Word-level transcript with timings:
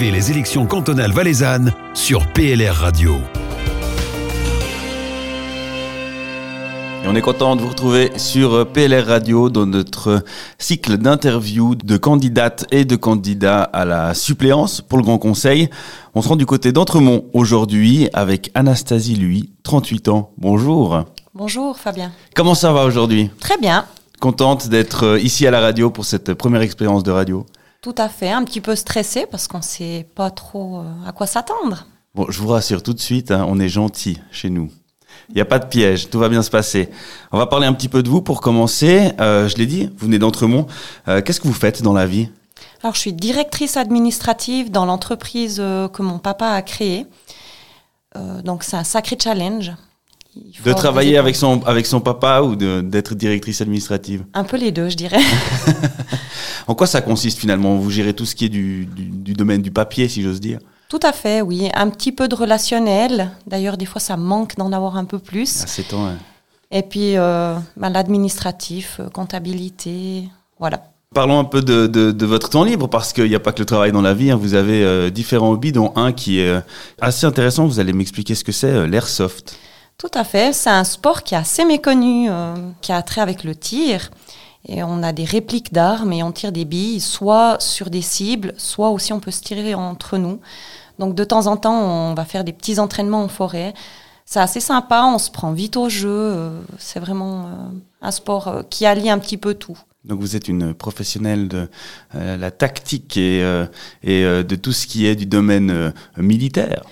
Suivez 0.00 0.16
les 0.16 0.30
élections 0.30 0.64
cantonales 0.64 1.12
valaisannes 1.12 1.74
sur 1.92 2.26
PLR 2.28 2.74
Radio. 2.74 3.16
Et 7.04 7.06
on 7.06 7.14
est 7.14 7.20
content 7.20 7.54
de 7.54 7.60
vous 7.60 7.68
retrouver 7.68 8.10
sur 8.16 8.66
PLR 8.66 9.04
Radio 9.04 9.50
dans 9.50 9.66
notre 9.66 10.24
cycle 10.58 10.96
d'interviews 10.96 11.74
de 11.74 11.98
candidates 11.98 12.64
et 12.70 12.86
de 12.86 12.96
candidats 12.96 13.62
à 13.62 13.84
la 13.84 14.14
suppléance 14.14 14.80
pour 14.80 14.96
le 14.96 15.04
Grand 15.04 15.18
Conseil. 15.18 15.68
On 16.14 16.22
se 16.22 16.28
rend 16.28 16.36
du 16.36 16.46
côté 16.46 16.72
d'Entremont 16.72 17.26
aujourd'hui 17.34 18.08
avec 18.14 18.50
Anastasie 18.54 19.16
Lui, 19.16 19.52
38 19.64 20.08
ans. 20.08 20.30
Bonjour. 20.38 21.04
Bonjour 21.34 21.78
Fabien. 21.78 22.10
Comment 22.34 22.54
ça 22.54 22.72
va 22.72 22.86
aujourd'hui? 22.86 23.28
Très 23.38 23.58
bien. 23.58 23.84
Contente 24.18 24.68
d'être 24.68 25.18
ici 25.22 25.46
à 25.46 25.50
la 25.50 25.60
radio 25.60 25.90
pour 25.90 26.06
cette 26.06 26.32
première 26.32 26.62
expérience 26.62 27.02
de 27.02 27.10
radio 27.10 27.44
Tout 27.80 27.94
à 27.96 28.08
fait, 28.08 28.30
un 28.30 28.44
petit 28.44 28.60
peu 28.60 28.74
stressée 28.74 29.26
parce 29.30 29.48
qu'on 29.48 29.58
ne 29.58 29.62
sait 29.62 30.06
pas 30.14 30.30
trop 30.30 30.80
euh, 30.80 31.08
à 31.08 31.12
quoi 31.12 31.26
s'attendre. 31.26 31.86
Bon, 32.14 32.26
je 32.28 32.40
vous 32.40 32.48
rassure 32.48 32.82
tout 32.82 32.92
de 32.92 33.00
suite, 33.00 33.30
hein, 33.30 33.46
on 33.48 33.58
est 33.58 33.68
gentil 33.68 34.18
chez 34.30 34.50
nous. 34.50 34.70
Il 35.28 35.34
n'y 35.36 35.40
a 35.40 35.44
pas 35.44 35.58
de 35.58 35.66
piège, 35.66 36.10
tout 36.10 36.18
va 36.18 36.28
bien 36.28 36.42
se 36.42 36.50
passer. 36.50 36.90
On 37.32 37.38
va 37.38 37.46
parler 37.46 37.66
un 37.66 37.72
petit 37.72 37.88
peu 37.88 38.02
de 38.02 38.08
vous 38.08 38.20
pour 38.20 38.40
commencer. 38.40 39.12
Euh, 39.20 39.48
je 39.48 39.56
l'ai 39.56 39.66
dit, 39.66 39.86
vous 39.86 40.06
venez 40.06 40.18
d'Entremont. 40.18 40.66
Euh, 41.08 41.22
Qu'est-ce 41.22 41.40
que 41.40 41.48
vous 41.48 41.54
faites 41.54 41.82
dans 41.82 41.92
la 41.92 42.06
vie? 42.06 42.28
Alors, 42.82 42.94
je 42.94 43.00
suis 43.00 43.12
directrice 43.12 43.76
administrative 43.76 44.70
dans 44.70 44.86
l'entreprise 44.86 45.58
euh, 45.60 45.88
que 45.88 46.02
mon 46.02 46.18
papa 46.18 46.48
a 46.48 46.62
créée. 46.62 47.06
Euh, 48.16 48.42
donc, 48.42 48.64
c'est 48.64 48.76
un 48.76 48.84
sacré 48.84 49.16
challenge. 49.22 49.72
De 50.64 50.72
travailler 50.72 51.16
avec 51.18 51.34
son, 51.36 51.62
avec 51.64 51.86
son 51.86 52.00
papa 52.00 52.40
ou 52.42 52.54
d'être 52.56 53.14
directrice 53.14 53.60
administrative? 53.60 54.24
Un 54.34 54.44
peu 54.44 54.56
les 54.56 54.70
deux, 54.72 54.88
je 54.88 54.96
dirais. 54.96 55.20
En 56.66 56.74
quoi 56.74 56.86
ça 56.86 57.00
consiste 57.00 57.38
finalement? 57.38 57.76
Vous 57.76 57.90
gérez 57.90 58.14
tout 58.14 58.24
ce 58.26 58.34
qui 58.36 58.44
est 58.44 58.48
du, 58.50 58.86
du, 58.86 59.04
du 59.06 59.32
domaine 59.32 59.60
du 59.60 59.70
papier, 59.72 60.08
si 60.08 60.22
j'ose 60.22 60.40
dire? 60.40 60.60
Tout 60.88 61.00
à 61.02 61.12
fait, 61.12 61.40
oui. 61.40 61.68
Un 61.74 61.88
petit 61.90 62.12
peu 62.12 62.28
de 62.28 62.34
relationnel. 62.34 63.30
D'ailleurs, 63.46 63.76
des 63.76 63.86
fois, 63.86 64.00
ça 64.00 64.16
manque 64.16 64.56
d'en 64.56 64.70
avoir 64.72 64.96
un 64.96 65.04
peu 65.04 65.18
plus. 65.18 65.62
À 65.62 65.66
7 65.66 65.94
ans, 65.94 66.04
ouais. 66.06 66.14
Et 66.70 66.82
puis, 66.82 67.16
euh, 67.16 67.56
ben, 67.76 67.90
l'administratif, 67.90 68.98
euh, 69.00 69.08
comptabilité, 69.08 70.28
voilà. 70.60 70.84
Parlons 71.12 71.40
un 71.40 71.44
peu 71.44 71.60
de, 71.62 71.88
de, 71.88 72.12
de 72.12 72.26
votre 72.26 72.50
temps 72.50 72.62
libre, 72.62 72.86
parce 72.88 73.12
qu'il 73.12 73.28
n'y 73.28 73.34
a 73.34 73.40
pas 73.40 73.50
que 73.52 73.58
le 73.58 73.66
travail 73.66 73.90
dans 73.90 74.02
la 74.02 74.14
vie. 74.14 74.30
hein. 74.30 74.36
Vous 74.36 74.54
avez 74.54 74.84
euh, 74.84 75.10
différents 75.10 75.50
hobbies, 75.50 75.72
dont 75.72 75.92
un 75.96 76.12
qui 76.12 76.38
est 76.38 76.62
assez 77.00 77.26
intéressant. 77.26 77.66
Vous 77.66 77.80
allez 77.80 77.92
m'expliquer 77.92 78.36
ce 78.36 78.44
que 78.44 78.52
c'est, 78.52 78.70
euh, 78.70 78.86
l'airsoft. 78.86 79.56
Tout 80.00 80.10
à 80.14 80.24
fait. 80.24 80.54
C'est 80.54 80.70
un 80.70 80.84
sport 80.84 81.24
qui 81.24 81.34
est 81.34 81.36
assez 81.36 81.66
méconnu, 81.66 82.30
euh, 82.30 82.54
qui 82.80 82.90
a 82.90 83.02
trait 83.02 83.20
avec 83.20 83.44
le 83.44 83.54
tir. 83.54 84.10
Et 84.66 84.82
on 84.82 85.02
a 85.02 85.12
des 85.12 85.24
répliques 85.24 85.74
d'armes 85.74 86.14
et 86.14 86.22
on 86.22 86.32
tire 86.32 86.52
des 86.52 86.64
billes, 86.64 87.00
soit 87.00 87.60
sur 87.60 87.90
des 87.90 88.00
cibles, 88.00 88.54
soit 88.56 88.88
aussi 88.88 89.12
on 89.12 89.20
peut 89.20 89.30
se 89.30 89.42
tirer 89.42 89.74
entre 89.74 90.16
nous. 90.16 90.40
Donc 90.98 91.14
de 91.14 91.22
temps 91.22 91.46
en 91.48 91.58
temps, 91.58 91.78
on 91.78 92.14
va 92.14 92.24
faire 92.24 92.44
des 92.44 92.54
petits 92.54 92.78
entraînements 92.78 93.24
en 93.24 93.28
forêt. 93.28 93.74
C'est 94.24 94.40
assez 94.40 94.60
sympa, 94.60 95.02
on 95.04 95.18
se 95.18 95.30
prend 95.30 95.52
vite 95.52 95.76
au 95.76 95.90
jeu. 95.90 96.08
euh, 96.08 96.60
C'est 96.78 97.00
vraiment 97.00 97.44
euh, 97.44 97.48
un 98.00 98.10
sport 98.10 98.62
qui 98.70 98.86
allie 98.86 99.10
un 99.10 99.18
petit 99.18 99.36
peu 99.36 99.52
tout. 99.52 99.76
Donc 100.06 100.20
vous 100.20 100.34
êtes 100.34 100.48
une 100.48 100.72
professionnelle 100.72 101.46
de 101.46 101.68
la 102.14 102.50
tactique 102.50 103.18
et, 103.18 103.42
de 104.02 104.54
tout 104.56 104.72
ce 104.72 104.86
qui 104.86 105.04
est 105.04 105.14
du 105.14 105.26
domaine 105.26 105.92
militaire. 106.16 106.84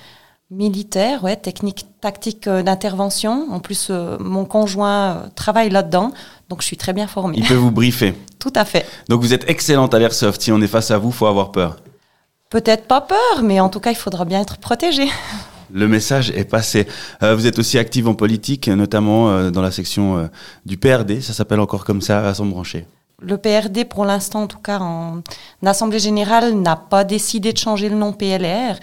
Militaire, 0.51 1.25
ouais, 1.25 1.37
technique, 1.37 1.85
tactique 2.01 2.47
euh, 2.47 2.63
d'intervention. 2.63 3.49
En 3.51 3.61
plus, 3.61 3.89
euh, 3.91 4.17
mon 4.19 4.47
conjoint 4.47 5.11
euh, 5.11 5.27
travaille 5.35 5.69
là-dedans, 5.69 6.13
donc 6.49 6.63
je 6.63 6.67
suis 6.67 6.79
très 6.79 6.95
bien 6.95 7.07
formée. 7.07 7.37
Il 7.37 7.47
peut 7.47 7.53
vous 7.53 7.71
briefer. 7.71 8.15
Tout 8.39 8.53
à 8.55 8.65
fait. 8.65 8.87
Donc 9.11 9.21
vous 9.21 9.35
êtes 9.35 9.49
excellente 9.51 9.93
à 9.93 9.99
l'airsoft. 9.99 10.41
Si 10.41 10.51
on 10.51 10.63
est 10.63 10.67
face 10.67 10.91
à 10.91 10.97
vous, 10.97 11.13
faut 11.13 11.27
avoir 11.27 11.53
peur. 11.53 11.77
Peut-être 12.49 12.87
pas 12.87 13.03
peur, 13.03 13.43
mais 13.43 13.61
en 13.61 13.69
tout 13.69 13.79
cas, 13.79 13.91
il 13.91 13.97
faudra 13.97 14.25
bien 14.25 14.41
être 14.41 14.57
protégé. 14.57 15.07
Le 15.71 15.87
message 15.87 16.31
est 16.31 16.47
passé. 16.47 16.89
Euh, 17.23 17.35
vous 17.35 17.47
êtes 17.47 17.59
aussi 17.59 17.77
active 17.77 18.09
en 18.09 18.15
politique, 18.15 18.69
notamment 18.69 19.29
euh, 19.29 19.51
dans 19.51 19.61
la 19.61 19.71
section 19.71 20.31
du 20.65 20.79
PRD. 20.79 21.21
Ça 21.21 21.35
s'appelle 21.35 21.61
encore 21.61 21.85
comme 21.85 22.01
ça, 22.01 22.27
à 22.27 22.33
brancher. 22.33 22.87
Le 23.21 23.37
PRD, 23.37 23.85
pour 23.85 24.07
l'instant, 24.07 24.45
en 24.45 24.47
tout 24.47 24.61
cas, 24.61 24.79
en 24.79 25.21
Assemblée 25.67 25.99
générale, 25.99 26.55
n'a 26.55 26.77
pas 26.77 27.05
décidé 27.05 27.53
de 27.53 27.59
changer 27.59 27.91
le 27.91 27.97
nom 27.97 28.15
PLR. 28.15 28.77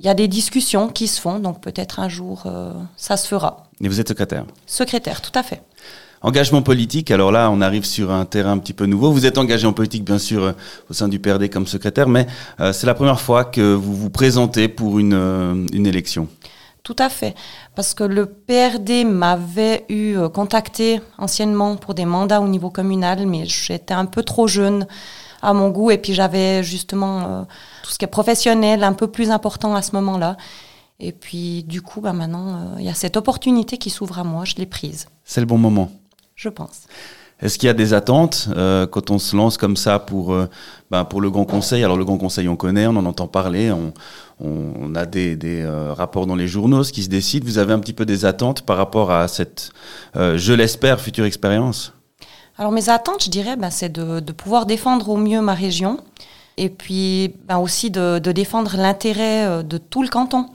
Il 0.00 0.06
y 0.06 0.08
a 0.08 0.14
des 0.14 0.26
discussions 0.26 0.88
qui 0.88 1.06
se 1.06 1.20
font, 1.20 1.38
donc 1.38 1.60
peut-être 1.60 2.00
un 2.00 2.08
jour, 2.08 2.42
euh, 2.46 2.72
ça 2.96 3.16
se 3.16 3.28
fera. 3.28 3.68
Et 3.80 3.88
vous 3.88 4.00
êtes 4.00 4.08
secrétaire. 4.08 4.44
Secrétaire, 4.66 5.22
tout 5.22 5.36
à 5.38 5.44
fait. 5.44 5.62
Engagement 6.20 6.62
politique, 6.62 7.10
alors 7.12 7.30
là, 7.30 7.48
on 7.50 7.60
arrive 7.60 7.84
sur 7.84 8.10
un 8.10 8.24
terrain 8.24 8.52
un 8.52 8.58
petit 8.58 8.72
peu 8.72 8.86
nouveau. 8.86 9.12
Vous 9.12 9.24
êtes 9.24 9.38
engagé 9.38 9.66
en 9.68 9.72
politique, 9.72 10.04
bien 10.04 10.18
sûr, 10.18 10.42
euh, 10.42 10.52
au 10.90 10.94
sein 10.94 11.06
du 11.06 11.20
PRD 11.20 11.48
comme 11.48 11.68
secrétaire, 11.68 12.08
mais 12.08 12.26
euh, 12.58 12.72
c'est 12.72 12.88
la 12.88 12.94
première 12.94 13.20
fois 13.20 13.44
que 13.44 13.74
vous 13.74 13.94
vous 13.94 14.10
présentez 14.10 14.66
pour 14.66 14.98
une, 14.98 15.66
une 15.72 15.86
élection. 15.86 16.26
Tout 16.82 16.96
à 16.98 17.08
fait. 17.08 17.34
Parce 17.76 17.94
que 17.94 18.04
le 18.04 18.26
PRD 18.26 19.04
m'avait 19.04 19.84
eu 19.88 20.16
contacté 20.34 21.00
anciennement 21.18 21.76
pour 21.76 21.94
des 21.94 22.04
mandats 22.04 22.40
au 22.40 22.48
niveau 22.48 22.68
communal, 22.68 23.26
mais 23.26 23.46
j'étais 23.46 23.94
un 23.94 24.04
peu 24.04 24.22
trop 24.22 24.48
jeune 24.48 24.86
à 25.44 25.52
mon 25.52 25.70
goût. 25.70 25.90
Et 25.90 25.98
puis 25.98 26.14
j'avais 26.14 26.62
justement 26.62 27.20
euh, 27.20 27.42
tout 27.82 27.90
ce 27.90 27.98
qui 27.98 28.04
est 28.04 28.08
professionnel 28.08 28.82
un 28.82 28.92
peu 28.92 29.06
plus 29.06 29.30
important 29.30 29.74
à 29.74 29.82
ce 29.82 29.92
moment-là. 29.96 30.36
Et 31.00 31.12
puis 31.12 31.64
du 31.64 31.82
coup, 31.82 32.00
bah, 32.00 32.12
maintenant, 32.12 32.48
euh, 32.48 32.76
il 32.78 32.84
y 32.84 32.88
a 32.90 32.94
cette 32.94 33.16
opportunité 33.16 33.78
qui 33.78 33.90
s'ouvre 33.90 34.18
à 34.18 34.24
moi. 34.24 34.44
Je 34.44 34.54
l'ai 34.56 34.66
prise, 34.66 35.06
C'est 35.24 35.40
le 35.40 35.46
bon 35.46 35.58
moment. 35.58 35.90
je 36.34 36.48
pense. 36.48 36.82
Est-ce 37.40 37.58
qu'il 37.58 37.66
y 37.66 37.70
a 37.70 37.74
des 37.74 37.92
attentes 37.92 38.48
euh, 38.56 38.86
quand 38.86 39.10
on 39.10 39.18
se 39.18 39.36
lance 39.36 39.58
comme 39.58 39.76
ça 39.76 39.98
pour, 39.98 40.32
euh, 40.32 40.48
ben, 40.90 41.04
pour 41.04 41.20
le 41.20 41.30
Grand 41.30 41.44
Conseil? 41.44 41.82
Alors 41.82 41.96
le 41.96 42.04
Grand 42.04 42.16
Conseil, 42.16 42.48
on 42.48 42.56
connaît, 42.56 42.86
on 42.86 42.96
en 42.96 43.04
entend 43.04 43.26
parler, 43.26 43.72
on, 43.72 43.92
on, 44.40 44.94
a 44.94 45.04
des, 45.04 45.36
des 45.36 45.62
euh, 45.62 45.92
rapports 45.92 46.26
dans 46.26 46.36
les 46.36 46.46
journaux, 46.46 46.84
ce 46.84 46.92
qui 46.92 47.02
se 47.02 47.08
décide. 47.08 47.44
Vous 47.44 47.58
avez 47.58 47.72
un 47.72 47.80
petit 47.80 47.92
peu 47.92 48.06
des 48.06 48.24
attentes 48.24 48.62
par 48.62 48.76
rapport 48.76 49.10
à 49.10 49.26
cette, 49.28 49.72
je 50.14 50.52
l'espère, 50.52 51.00
future 51.00 51.24
expérience? 51.24 51.92
Alors 52.56 52.72
mes 52.72 52.88
attentes, 52.88 53.24
je 53.24 53.30
dirais, 53.30 53.56
bah, 53.56 53.70
c'est 53.70 53.90
de, 53.90 54.20
pouvoir 54.32 54.66
défendre 54.66 55.08
au 55.08 55.16
mieux 55.16 55.40
ma 55.40 55.54
région 55.54 55.98
et 56.56 56.68
puis 56.68 57.34
bah, 57.46 57.58
aussi 57.58 57.90
de, 57.90 58.18
défendre 58.18 58.76
l'intérêt 58.76 59.44
euh, 59.44 59.62
de 59.62 59.78
tout 59.78 60.02
le 60.02 60.08
canton 60.08 60.46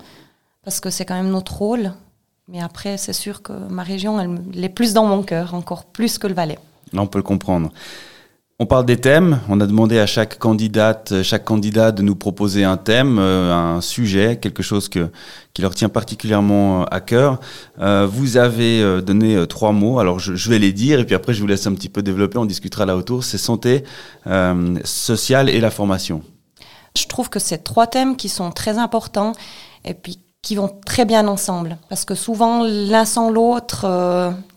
parce 0.64 0.80
que 0.80 0.90
c'est 0.90 1.06
quand 1.06 1.16
même 1.16 1.30
notre 1.30 1.58
rôle. 1.58 1.92
Mais 2.48 2.62
après, 2.62 2.98
c'est 2.98 3.14
sûr 3.14 3.42
que 3.42 3.54
ma 3.54 3.84
région, 3.84 4.20
elle, 4.20 4.42
elle 4.56 4.64
est 4.64 4.70
plus 4.70 4.94
dans 4.94 5.06
mon 5.06 5.22
cœur, 5.24 5.54
encore 5.54 5.86
plus 5.86 6.18
que 6.18 6.26
le 6.26 6.34
Valais. 6.34 6.58
Là, 6.94 7.02
on 7.02 7.08
peut 7.08 7.20
le 7.20 7.24
comprendre. 7.24 7.72
On 8.62 8.66
parle 8.66 8.86
des 8.86 8.98
thèmes. 8.98 9.40
On 9.48 9.62
a 9.62 9.68
demandé 9.68 10.00
à 10.00 10.06
chaque 10.06 10.38
candidate, 10.38 11.14
euh, 11.14 11.24
chaque 11.24 11.46
candidat 11.46 11.94
de 11.94 12.02
nous 12.02 12.18
proposer 12.18 12.66
un 12.66 12.76
thème, 12.76 13.18
euh, 13.18 13.54
un 13.54 13.80
sujet, 13.80 14.38
quelque 14.38 14.62
chose 14.62 14.90
que, 14.90 15.10
qui 15.54 15.62
leur 15.62 15.74
tient 15.74 15.88
particulièrement 15.88 16.82
euh, 16.82 16.86
à 16.92 17.00
cœur. 17.00 17.40
Vous 17.78 18.36
avez 18.36 19.02
donné 19.02 19.48
trois 19.48 19.72
mots. 19.72 20.00
Alors, 20.00 20.20
je, 20.20 20.36
je 20.36 20.50
vais 20.50 20.60
les 20.60 20.74
dire 20.74 21.00
et 21.00 21.06
puis 21.06 21.16
après, 21.16 21.34
je 21.34 21.40
vous 21.40 21.48
laisse 21.48 21.68
un 21.68 21.74
petit 21.74 21.88
peu 21.88 22.02
développer. 22.02 22.38
On 22.38 22.44
discutera 22.44 22.86
là 22.86 22.98
autour. 22.98 23.24
C'est 23.24 23.38
santé, 23.38 23.86
euh, 24.28 24.78
sociale 24.84 25.48
et 25.48 25.62
la 25.62 25.72
formation. 25.72 26.22
Je 26.98 27.06
trouve 27.08 27.30
que 27.30 27.40
c'est 27.40 27.60
trois 27.60 27.88
thèmes 27.88 28.18
qui 28.18 28.28
sont 28.28 28.52
très 28.52 28.78
importants 28.78 29.32
et 29.86 29.94
puis 29.94 30.20
qui 30.42 30.56
vont 30.56 30.70
très 30.86 31.06
bien 31.06 31.30
ensemble. 31.30 31.78
Parce 31.88 32.04
que 32.04 32.14
souvent, 32.14 32.66
l'un 32.66 33.06
sans 33.06 33.30
l'autre, 33.30 33.86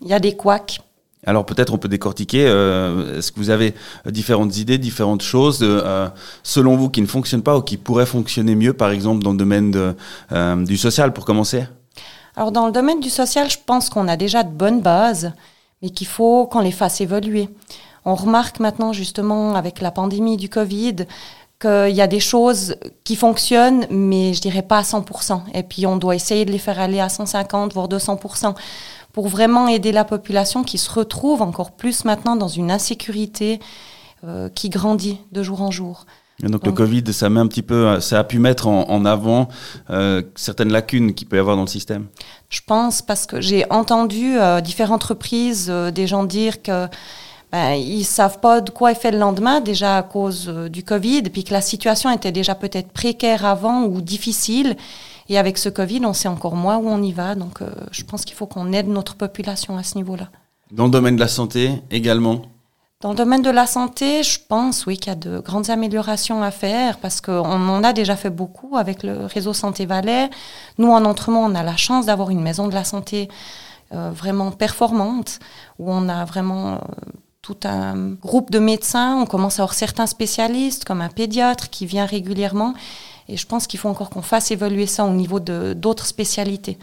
il 0.01 0.09
y 0.09 0.13
a 0.13 0.19
des 0.19 0.35
couacs. 0.35 0.81
Alors 1.25 1.45
peut-être 1.45 1.73
on 1.73 1.77
peut 1.77 1.87
décortiquer. 1.87 2.45
euh, 2.47 3.17
Est-ce 3.17 3.31
que 3.31 3.39
vous 3.39 3.49
avez 3.49 3.73
différentes 4.05 4.57
idées, 4.57 4.77
différentes 4.77 5.21
choses, 5.21 5.59
euh, 5.61 6.09
selon 6.43 6.75
vous, 6.75 6.89
qui 6.89 7.01
ne 7.01 7.07
fonctionnent 7.07 7.43
pas 7.43 7.57
ou 7.57 7.61
qui 7.61 7.77
pourraient 7.77 8.05
fonctionner 8.05 8.55
mieux, 8.55 8.73
par 8.73 8.91
exemple 8.91 9.23
dans 9.23 9.31
le 9.31 9.37
domaine 9.37 9.93
euh, 10.31 10.65
du 10.65 10.77
social, 10.77 11.13
pour 11.13 11.25
commencer? 11.25 11.65
Alors 12.35 12.51
dans 12.51 12.65
le 12.65 12.71
domaine 12.71 12.99
du 12.99 13.09
social, 13.09 13.49
je 13.49 13.57
pense 13.65 13.89
qu'on 13.89 14.07
a 14.07 14.17
déjà 14.17 14.43
de 14.43 14.51
bonnes 14.51 14.81
bases, 14.81 15.33
mais 15.81 15.89
qu'il 15.89 16.07
faut 16.07 16.47
qu'on 16.47 16.61
les 16.61 16.71
fasse 16.71 16.99
évoluer. 16.99 17.49
On 18.05 18.15
remarque 18.15 18.59
maintenant 18.59 18.91
justement 18.91 19.55
avec 19.55 19.79
la 19.79 19.91
pandémie 19.91 20.35
du 20.35 20.49
Covid 20.49 21.05
qu'il 21.61 21.95
y 21.95 22.01
a 22.01 22.07
des 22.07 22.19
choses 22.19 22.75
qui 23.05 23.15
fonctionnent, 23.15 23.85
mais 23.89 24.33
je 24.33 24.41
dirais 24.41 24.63
pas 24.63 24.79
à 24.79 24.81
100%. 24.81 25.41
Et 25.53 25.63
puis 25.63 25.85
on 25.85 25.95
doit 25.95 26.15
essayer 26.15 26.43
de 26.43 26.51
les 26.51 26.57
faire 26.57 26.79
aller 26.79 26.99
à 26.99 27.07
150, 27.07 27.73
voire 27.73 27.87
200%, 27.87 28.53
pour 29.13 29.27
vraiment 29.29 29.67
aider 29.67 29.91
la 29.91 30.03
population 30.03 30.63
qui 30.63 30.77
se 30.77 30.91
retrouve 30.91 31.41
encore 31.41 31.71
plus 31.71 32.03
maintenant 32.03 32.35
dans 32.35 32.47
une 32.47 32.71
insécurité 32.71 33.59
euh, 34.25 34.49
qui 34.49 34.69
grandit 34.69 35.19
de 35.31 35.43
jour 35.43 35.61
en 35.61 35.71
jour. 35.71 36.05
Et 36.43 36.47
donc 36.47 36.65
le 36.65 36.71
Covid, 36.71 37.13
ça 37.13 37.29
met 37.29 37.39
un 37.39 37.47
petit 37.47 37.61
peu, 37.61 37.99
ça 38.01 38.19
a 38.19 38.23
pu 38.23 38.39
mettre 38.39 38.67
en, 38.67 38.89
en 38.89 39.05
avant 39.05 39.47
euh, 39.91 40.23
certaines 40.35 40.71
lacunes 40.71 41.13
qu'il 41.13 41.27
peut 41.27 41.37
y 41.37 41.39
avoir 41.39 41.55
dans 41.55 41.61
le 41.61 41.67
système. 41.67 42.07
Je 42.49 42.59
pense 42.65 43.03
parce 43.03 43.27
que 43.27 43.39
j'ai 43.39 43.71
entendu 43.71 44.37
euh, 44.37 44.59
différentes 44.59 45.03
reprises 45.03 45.69
des 45.69 46.07
gens 46.07 46.23
dire 46.23 46.63
que 46.63 46.87
ben, 47.53 47.73
ils 47.73 48.03
savent 48.03 48.39
pas 48.39 48.61
de 48.61 48.71
quoi 48.71 48.93
est 48.93 48.95
fait 48.95 49.11
le 49.11 49.19
lendemain 49.19 49.61
déjà 49.61 49.97
à 49.97 50.01
cause 50.01 50.49
euh, 50.49 50.69
du 50.69 50.81
Covid, 50.83 51.21
puis 51.21 51.43
que 51.43 51.53
la 51.53 51.61
situation 51.61 52.09
était 52.09 52.31
déjà 52.31 52.55
peut-être 52.55 52.91
précaire 52.91 53.45
avant 53.45 53.83
ou 53.83 54.01
difficile. 54.01 54.75
Et 55.29 55.37
avec 55.37 55.57
ce 55.57 55.69
Covid, 55.69 56.05
on 56.05 56.13
sait 56.13 56.27
encore 56.27 56.55
moins 56.55 56.77
où 56.77 56.87
on 56.87 57.01
y 57.01 57.11
va. 57.11 57.35
Donc, 57.35 57.61
euh, 57.61 57.69
je 57.91 58.03
pense 58.03 58.25
qu'il 58.25 58.35
faut 58.35 58.47
qu'on 58.47 58.73
aide 58.73 58.87
notre 58.87 59.15
population 59.15 59.77
à 59.77 59.83
ce 59.83 59.95
niveau-là. 59.95 60.29
Dans 60.71 60.85
le 60.85 60.91
domaine 60.91 61.15
de 61.15 61.21
la 61.21 61.27
santé 61.27 61.81
également. 61.91 62.41
Dans 63.03 63.09
le 63.09 63.15
domaine 63.15 63.41
de 63.41 63.49
la 63.49 63.67
santé, 63.67 64.23
je 64.23 64.39
pense, 64.47 64.85
oui, 64.85 64.97
qu'il 64.97 65.07
y 65.07 65.11
a 65.11 65.15
de 65.15 65.39
grandes 65.39 65.69
améliorations 65.69 66.41
à 66.41 66.51
faire 66.51 66.99
parce 66.99 67.19
qu'on 67.19 67.43
en 67.43 67.83
a 67.83 67.91
déjà 67.91 68.15
fait 68.15 68.29
beaucoup 68.29 68.77
avec 68.77 69.03
le 69.03 69.25
réseau 69.25 69.51
Santé 69.51 69.85
Valais. 69.85 70.29
Nous, 70.77 70.89
en 70.89 71.03
Entremont, 71.03 71.43
on 71.43 71.53
a 71.53 71.63
la 71.63 71.75
chance 71.75 72.05
d'avoir 72.05 72.29
une 72.29 72.41
maison 72.41 72.69
de 72.69 72.73
la 72.73 72.85
santé 72.85 73.27
euh, 73.93 74.09
vraiment 74.11 74.51
performante 74.51 75.39
où 75.79 75.91
on 75.91 76.07
a 76.07 76.23
vraiment 76.23 76.75
euh, 76.75 76.77
tout 77.41 77.57
un 77.65 78.11
groupe 78.13 78.51
de 78.51 78.59
médecins. 78.59 79.17
On 79.17 79.25
commence 79.25 79.59
à 79.59 79.63
avoir 79.63 79.73
certains 79.73 80.07
spécialistes, 80.07 80.85
comme 80.85 81.01
un 81.01 81.09
pédiatre 81.09 81.69
qui 81.69 81.85
vient 81.85 82.05
régulièrement. 82.05 82.73
Et 83.27 83.37
je 83.37 83.45
pense 83.45 83.67
qu'il 83.67 83.79
faut 83.79 83.89
encore 83.89 84.09
qu'on 84.09 84.21
fasse 84.21 84.51
évoluer 84.51 84.85
ça 84.85 85.05
au 85.05 85.13
niveau 85.13 85.39
d'autres 85.39 86.05
spécialités. 86.05 86.77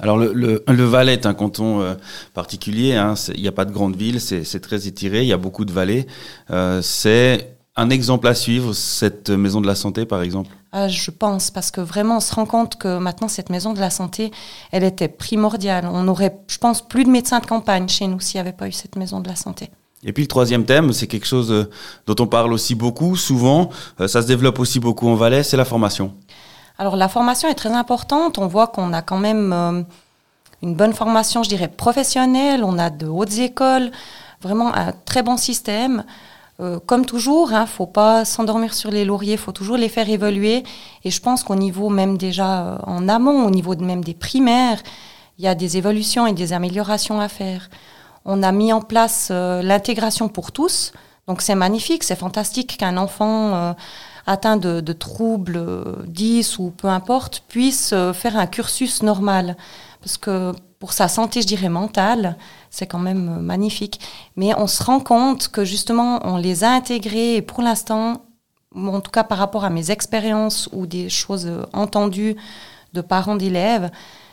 Alors 0.00 0.16
le, 0.16 0.32
le, 0.32 0.84
Valais 0.84 1.14
est 1.14 1.26
un 1.26 1.34
canton 1.34 1.80
euh, 1.80 1.94
particulier, 2.32 2.94
hein. 2.94 3.14
il 3.34 3.42
n'y 3.42 3.48
a 3.48 3.52
pas 3.52 3.64
de 3.64 3.72
grande 3.72 3.96
ville, 3.96 4.20
c'est 4.20 4.60
très 4.60 4.86
étiré, 4.86 5.22
il 5.22 5.28
y 5.28 5.32
a 5.32 5.36
beaucoup 5.38 5.64
de 5.64 5.72
vallées. 5.72 6.06
Euh, 6.50 6.80
c'est 6.82 7.56
un 7.74 7.90
exemple 7.90 8.28
à 8.28 8.34
suivre, 8.34 8.74
cette 8.74 9.30
maison 9.30 9.60
de 9.60 9.66
la 9.66 9.74
santé 9.74 10.06
par 10.06 10.22
exemple? 10.22 10.50
Ah, 10.70 10.86
Je 10.86 11.10
pense, 11.10 11.50
parce 11.50 11.70
que 11.70 11.80
vraiment 11.80 12.18
on 12.18 12.20
se 12.20 12.32
rend 12.32 12.46
compte 12.46 12.76
que 12.76 12.98
maintenant 12.98 13.26
cette 13.28 13.50
maison 13.50 13.72
de 13.72 13.80
la 13.80 13.90
santé, 13.90 14.30
elle 14.70 14.84
était 14.84 15.08
primordiale. 15.08 15.88
On 15.90 16.06
aurait, 16.06 16.38
je 16.46 16.58
pense, 16.58 16.86
plus 16.86 17.04
de 17.04 17.10
médecins 17.10 17.40
de 17.40 17.46
campagne 17.46 17.88
chez 17.88 18.06
nous 18.06 18.20
s'il 18.20 18.36
n'y 18.38 18.46
avait 18.46 18.56
pas 18.56 18.68
eu 18.68 18.72
cette 18.72 18.94
maison 18.94 19.20
de 19.20 19.28
la 19.28 19.36
santé. 19.36 19.70
Et 20.04 20.12
puis 20.12 20.22
le 20.22 20.28
troisième 20.28 20.64
thème, 20.64 20.92
c'est 20.92 21.06
quelque 21.06 21.26
chose 21.26 21.50
euh, 21.50 21.68
dont 22.06 22.16
on 22.22 22.26
parle 22.26 22.52
aussi 22.52 22.74
beaucoup, 22.74 23.16
souvent, 23.16 23.70
ça 24.06 24.22
se 24.22 24.26
développe 24.26 24.58
aussi 24.60 24.78
beaucoup 24.78 25.08
en 25.08 25.14
Valais, 25.14 25.42
c'est 25.42 25.56
la 25.56 25.64
formation. 25.64 26.14
Alors 26.78 26.94
la 26.94 27.08
formation 27.08 27.48
est 27.48 27.54
très 27.54 27.72
importante. 27.72 28.38
On 28.38 28.46
voit 28.46 28.68
qu'on 28.68 28.92
a 28.92 29.02
quand 29.02 29.18
même 29.18 29.52
euh, 29.52 29.82
une 30.62 30.74
bonne 30.74 30.92
formation, 30.92 31.42
je 31.42 31.48
dirais, 31.48 31.68
professionnelle. 31.68 32.62
On 32.62 32.78
a 32.78 32.88
de 32.88 33.06
hautes 33.06 33.38
écoles, 33.38 33.90
vraiment 34.40 34.72
un 34.74 34.92
très 34.92 35.24
bon 35.24 35.36
système. 35.36 36.04
Euh, 36.60 36.78
comme 36.86 37.04
toujours, 37.04 37.50
il 37.50 37.56
hein, 37.56 37.62
ne 37.62 37.66
faut 37.66 37.86
pas 37.86 38.24
s'endormir 38.24 38.74
sur 38.74 38.90
les 38.90 39.04
lauriers, 39.04 39.32
il 39.32 39.38
faut 39.38 39.52
toujours 39.52 39.76
les 39.76 39.88
faire 39.88 40.08
évoluer. 40.08 40.62
Et 41.04 41.10
je 41.10 41.20
pense 41.20 41.42
qu'au 41.42 41.56
niveau 41.56 41.88
même 41.88 42.16
déjà 42.16 42.62
euh, 42.62 42.78
en 42.84 43.08
amont, 43.08 43.44
au 43.44 43.50
niveau 43.50 43.74
même 43.76 44.04
des 44.04 44.14
primaires, 44.14 44.80
il 45.38 45.44
y 45.44 45.48
a 45.48 45.56
des 45.56 45.76
évolutions 45.76 46.28
et 46.28 46.32
des 46.32 46.52
améliorations 46.52 47.20
à 47.20 47.28
faire. 47.28 47.68
On 48.28 48.42
a 48.44 48.52
mis 48.52 48.72
en 48.72 48.80
place 48.80 49.30
l'intégration 49.30 50.28
pour 50.28 50.52
tous. 50.52 50.92
Donc 51.26 51.42
c'est 51.42 51.54
magnifique, 51.54 52.04
c'est 52.04 52.14
fantastique 52.14 52.76
qu'un 52.76 52.96
enfant 52.96 53.74
atteint 54.28 54.58
de, 54.58 54.92
troubles 54.92 56.04
10 56.06 56.58
ou 56.58 56.70
peu 56.70 56.88
importe, 56.88 57.42
puisse 57.48 57.92
euh, 57.94 58.12
faire 58.12 58.36
un 58.36 58.46
cursus 58.46 59.02
normal. 59.02 59.56
Parce 60.02 60.18
que 60.18 60.52
pour 60.78 60.92
sa 60.92 61.08
santé, 61.08 61.40
je 61.40 61.46
dirais, 61.46 61.70
mentale, 61.70 62.36
c'est 62.70 62.86
quand 62.86 62.98
même 62.98 63.38
euh, 63.38 63.40
magnifique. 63.40 64.00
Mais 64.36 64.54
on 64.58 64.66
se 64.66 64.82
rend 64.82 65.00
compte 65.00 65.48
que 65.48 65.64
justement, 65.64 66.20
on 66.24 66.36
les 66.36 66.62
a 66.62 66.70
intégrés 66.70 67.36
et 67.36 67.42
pour 67.42 67.62
l'instant, 67.62 68.26
en 68.76 69.00
tout 69.00 69.10
cas 69.10 69.24
par 69.24 69.38
rapport 69.38 69.64
à 69.64 69.70
mes 69.70 69.90
expériences 69.90 70.68
ou 70.72 70.86
des 70.86 71.08
choses 71.08 71.46
euh, 71.46 71.64
entendues 71.72 72.36
de 72.92 73.00
parents 73.00 73.36
d'élèves, 73.36 73.90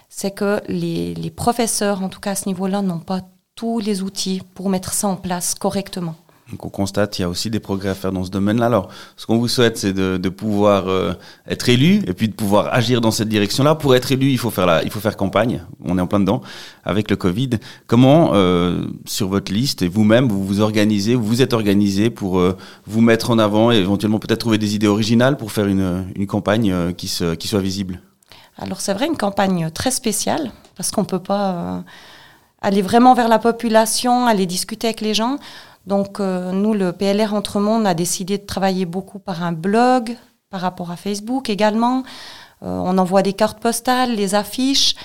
c'est 0.10 0.32
que 0.32 0.62
les, 0.68 1.14
les 1.16 1.32
professeurs, 1.32 2.04
en 2.04 2.10
tout 2.10 2.20
cas 2.20 2.32
à 2.32 2.36
ce 2.36 2.50
niveau-là, 2.50 2.82
n'ont 2.82 3.00
pas 3.00 3.22
tous 3.56 3.80
les 3.80 4.02
outils 4.02 4.42
pour 4.54 4.70
mettre 4.70 4.94
ça 4.94 5.08
en 5.08 5.16
place 5.16 5.56
correctement. 5.56 6.16
Donc 6.52 6.64
on 6.64 6.70
constate 6.70 7.14
qu'il 7.14 7.24
y 7.24 7.26
a 7.26 7.30
aussi 7.30 7.50
des 7.50 7.60
progrès 7.60 7.90
à 7.90 7.96
faire 7.96 8.12
dans 8.12 8.24
ce 8.24 8.30
domaine-là. 8.30 8.68
Alors, 8.68 8.90
ce 9.18 9.26
qu'on 9.26 9.38
vous 9.38 9.48
souhaite, 9.48 9.78
c'est 9.78 9.94
de, 9.94 10.18
de, 10.18 10.30
pouvoir 10.30 10.88
euh, 10.88 11.14
être 11.48 11.70
élu 11.70 12.04
et 12.06 12.14
puis 12.14 12.28
de 12.28 12.34
pouvoir 12.34 12.72
agir 12.72 13.02
dans 13.02 13.10
cette 13.10 13.30
direction-là. 13.30 13.74
Pour 13.74 13.96
être 13.96 14.12
élu, 14.12 14.30
il 14.30 14.38
faut 14.38 14.52
faire 14.52 14.68
la, 14.68 14.84
il 14.84 14.92
faut 14.92 15.00
faire 15.00 15.18
campagne. 15.18 15.64
On 15.84 15.98
est 15.98 16.02
en 16.02 16.06
plein 16.06 16.20
dedans 16.20 16.42
avec 16.84 17.10
le 17.10 17.16
Covid. 17.16 17.52
Comment, 17.88 18.32
euh, 18.34 18.86
sur 19.06 19.28
votre 19.28 19.52
liste 19.52 19.82
et 19.82 19.88
vous-même, 19.88 20.28
vous 20.28 20.46
vous 20.46 20.62
organisez, 20.62 21.16
vous 21.16 21.26
vous 21.26 21.42
êtes 21.42 21.54
organisé 21.54 22.12
pour 22.12 22.38
euh, 22.38 22.56
vous 22.86 23.02
mettre 23.02 23.32
en 23.32 23.40
avant 23.40 23.72
et 23.72 23.78
éventuellement 23.78 24.20
peut-être 24.20 24.42
trouver 24.42 24.60
des 24.60 24.76
idées 24.76 24.88
originales 24.88 25.38
pour 25.38 25.52
faire 25.52 25.66
une, 25.66 26.06
une 26.16 26.28
campagne 26.28 26.94
qui, 26.94 27.08
se, 27.08 27.34
qui 27.34 27.48
soit 27.48 27.62
visible? 27.62 28.02
Alors 28.58 28.82
c'est 28.82 28.94
vrai 28.94 29.08
une 29.08 29.18
campagne 29.18 29.72
très 29.72 29.92
spéciale 29.92 30.52
parce 30.76 30.92
qu'on 30.92 31.06
peut 31.06 31.20
pas 31.20 31.84
aller 32.66 32.82
vraiment 32.82 33.14
vers 33.14 33.28
la 33.28 33.38
population, 33.38 34.26
aller 34.26 34.48
discuter 34.48 34.88
avec 34.88 35.02
les 35.02 35.14
gens. 35.14 35.38
Donc 35.86 36.20
euh, 36.20 36.52
nous, 36.52 36.74
le 36.74 36.94
PLR 36.94 37.36
Entremont, 37.36 37.80
on 37.80 37.86
a 37.86 37.94
décidé 37.94 38.40
de 38.40 38.46
travailler 38.46 38.86
beaucoup 38.88 39.20
par 39.20 39.44
un 39.44 39.52
blog, 39.52 40.18
par 40.50 40.62
rapport 40.62 40.90
à 40.90 40.96
Facebook 40.96 41.52
également. 41.52 42.02
Euh, 42.64 42.82
on 42.84 42.98
envoie 42.98 43.22
des 43.22 43.34
cartes 43.34 43.60
postales, 43.60 44.16
les 44.16 44.34
affiches. 44.34 44.96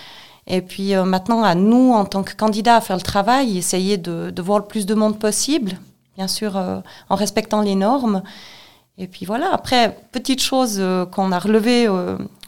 Et 0.46 0.62
puis 0.62 0.94
euh, 0.94 1.04
maintenant, 1.04 1.42
à 1.42 1.54
nous, 1.54 1.92
en 1.92 2.06
tant 2.06 2.22
que 2.22 2.34
candidats, 2.34 2.76
à 2.76 2.80
faire 2.80 2.96
le 2.96 3.02
travail, 3.02 3.58
essayer 3.58 3.98
de, 3.98 4.30
de 4.30 4.42
voir 4.42 4.60
le 4.60 4.64
plus 4.64 4.86
de 4.86 4.94
monde 4.94 5.18
possible, 5.18 5.78
bien 6.16 6.28
sûr 6.28 6.56
en 6.56 7.14
respectant 7.14 7.60
les 7.60 7.74
normes. 7.74 8.22
Et 9.02 9.06
puis 9.06 9.24
voilà, 9.24 9.48
après, 9.52 9.96
petite 10.12 10.42
chose 10.42 10.80
qu'on 11.10 11.32
a 11.32 11.38
relevée 11.38 11.88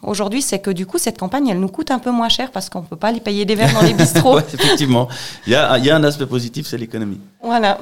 aujourd'hui, 0.03 0.43
c'est 0.43 0.59
que 0.59 0.69
du 0.69 0.85
coup, 0.85 0.99
cette 0.99 1.17
campagne, 1.17 1.47
elle 1.47 1.59
nous 1.59 1.67
coûte 1.67 1.89
un 1.89 1.97
peu 1.97 2.11
moins 2.11 2.29
cher 2.29 2.51
parce 2.51 2.69
qu'on 2.69 2.81
ne 2.81 2.85
peut 2.85 2.95
pas 2.95 3.07
aller 3.07 3.21
payer 3.21 3.43
des 3.43 3.55
verres 3.55 3.73
dans 3.73 3.81
les 3.81 3.93
bistrots. 3.95 4.37
effectivement, 4.37 5.07
il 5.47 5.53
y 5.53 5.55
a, 5.55 5.79
y 5.79 5.89
a 5.89 5.95
un 5.95 6.03
aspect 6.03 6.27
positif, 6.27 6.67
c'est 6.67 6.77
l'économie. 6.77 7.19
Voilà. 7.41 7.79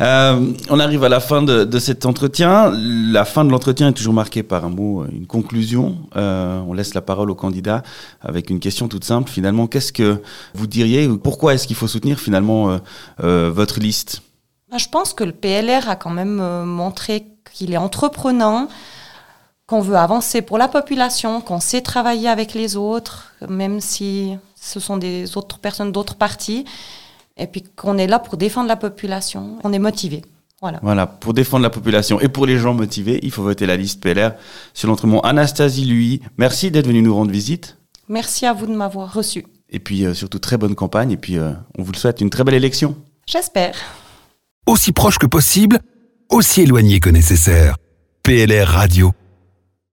Euh, 0.00 0.52
on 0.70 0.78
arrive 0.78 1.02
à 1.04 1.08
la 1.08 1.20
fin 1.20 1.42
de, 1.42 1.64
de, 1.64 1.78
cet 1.78 2.06
entretien. 2.06 2.72
La 2.74 3.24
fin 3.24 3.44
de 3.44 3.50
l'entretien 3.50 3.88
est 3.88 3.92
toujours 3.92 4.14
marquée 4.14 4.42
par 4.42 4.64
un 4.64 4.68
mot, 4.68 5.04
une 5.10 5.26
conclusion. 5.26 5.96
Euh, 6.16 6.60
on 6.68 6.72
laisse 6.72 6.94
la 6.94 7.00
parole 7.00 7.30
au 7.30 7.34
candidat 7.34 7.82
avec 8.20 8.50
une 8.50 8.60
question 8.60 8.88
toute 8.88 9.04
simple. 9.04 9.30
Finalement, 9.30 9.66
qu'est-ce 9.66 9.92
que 9.92 10.22
vous 10.54 10.66
diriez 10.66 11.08
Pourquoi 11.08 11.54
est-ce 11.54 11.66
qu'il 11.66 11.76
faut 11.76 11.88
soutenir 11.88 12.18
finalement 12.20 12.70
euh, 12.70 12.78
euh 13.24 13.50
votre 13.52 13.80
liste? 13.80 14.22
Bah, 14.70 14.76
Je 14.78 14.88
pense 14.88 15.14
que 15.14 15.24
le 15.24 15.32
PLR 15.32 15.88
a 15.88 15.96
quand 15.96 16.10
même 16.10 16.40
euh, 16.40 16.64
montré 16.64 17.26
qu'il 17.52 17.72
est 17.72 17.78
entreprenant, 17.78 18.68
qu'on 19.66 19.80
veut 19.80 19.96
avancer 19.96 20.42
pour 20.42 20.58
la 20.58 20.68
population, 20.68 21.40
qu'on 21.40 21.60
sait 21.60 21.82
travailler 21.82 22.28
avec 22.28 22.54
les 22.54 22.76
autres, 22.76 23.32
même 23.48 23.80
si 23.80 24.36
ce 24.60 24.80
sont 24.80 24.96
des 24.96 25.36
autres 25.36 25.58
personnes 25.58 25.92
d'autres 25.92 26.16
partis 26.16 26.64
et 27.36 27.46
puis 27.46 27.62
qu'on 27.76 27.98
est 27.98 28.06
là 28.06 28.18
pour 28.18 28.36
défendre 28.36 28.68
la 28.68 28.76
population. 28.76 29.58
On 29.64 29.72
est 29.72 29.78
motivé. 29.78 30.22
Voilà. 30.60 30.80
Voilà, 30.82 31.06
pour 31.06 31.34
défendre 31.34 31.62
la 31.62 31.70
population 31.70 32.20
et 32.20 32.28
pour 32.28 32.44
les 32.44 32.58
gens 32.58 32.74
motivés, 32.74 33.20
il 33.22 33.30
faut 33.30 33.44
voter 33.44 33.64
la 33.64 33.76
liste 33.76 34.02
PLR 34.02 34.32
sur 34.74 34.88
l'entremont 34.88 35.20
Anastasie 35.20 35.84
Lui. 35.84 36.20
Merci 36.36 36.72
d'être 36.72 36.88
venu 36.88 37.00
nous 37.00 37.14
rendre 37.14 37.30
visite. 37.30 37.76
Merci 38.08 38.44
à 38.44 38.52
vous 38.52 38.66
de 38.66 38.74
m'avoir 38.74 39.12
reçu. 39.12 39.46
Et 39.70 39.78
puis 39.78 40.04
euh, 40.04 40.14
surtout 40.14 40.38
très 40.38 40.56
bonne 40.56 40.74
campagne 40.74 41.12
et 41.12 41.16
puis 41.16 41.38
euh, 41.38 41.52
on 41.78 41.82
vous 41.82 41.92
le 41.92 41.98
souhaite 41.98 42.20
une 42.20 42.30
très 42.30 42.42
belle 42.42 42.54
élection. 42.54 42.96
J'espère. 43.26 43.76
Aussi 44.66 44.92
proche 44.92 45.18
que 45.18 45.26
possible, 45.26 45.78
aussi 46.30 46.62
éloigné 46.62 47.00
que 47.00 47.10
nécessaire. 47.10 47.76
PLR 48.22 48.68
Radio. 48.68 49.12